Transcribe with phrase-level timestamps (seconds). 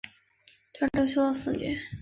[0.73, 1.77] 她是刘秀的四女。